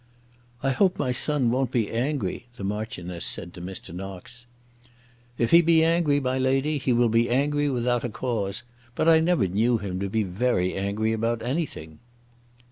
"I 0.63 0.71
hope 0.71 0.97
my 0.97 1.11
son 1.11 1.51
won't 1.51 1.69
be 1.69 1.91
angry," 1.91 2.47
the 2.55 2.63
Marchioness 2.63 3.23
said 3.23 3.53
to 3.53 3.61
Mr. 3.61 3.93
Knox. 3.93 4.47
"If 5.37 5.51
he 5.51 5.61
be 5.61 5.83
angry, 5.83 6.19
my 6.19 6.39
lady, 6.39 6.79
he 6.79 6.91
will 6.91 7.07
be 7.07 7.29
angry 7.29 7.69
without 7.69 8.03
a 8.03 8.09
cause. 8.09 8.63
But 8.95 9.07
I 9.07 9.19
never 9.19 9.47
knew 9.47 9.77
him 9.77 9.99
to 9.99 10.09
be 10.09 10.23
very 10.23 10.73
angry 10.73 11.13
about 11.13 11.43
anything." 11.43 11.99